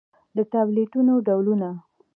د 0.35 0.37
ټابليټنو 0.51 1.13
ډولونه: 1.27 1.69